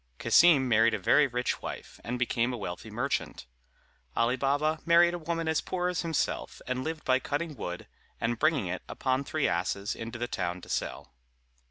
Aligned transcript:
Cassim 0.17 0.67
married 0.67 0.95
a 0.95 0.97
very 0.97 1.27
rich 1.27 1.61
wife, 1.61 1.99
and 2.03 2.17
became 2.17 2.51
a 2.51 2.57
wealthy 2.57 2.89
merchant. 2.89 3.45
Ali 4.15 4.35
Baba 4.35 4.79
married 4.83 5.13
a 5.13 5.19
woman 5.19 5.47
as 5.47 5.61
poor 5.61 5.89
as 5.89 6.01
himself, 6.01 6.59
and 6.65 6.83
lived 6.83 7.05
by 7.05 7.19
cutting 7.19 7.55
wood, 7.55 7.85
and 8.19 8.39
bringing 8.39 8.65
it 8.65 8.81
upon 8.89 9.23
three 9.23 9.47
asses 9.47 9.93
into 9.93 10.17
the 10.17 10.27
town 10.27 10.59
to 10.61 10.69
sell. 10.69 11.13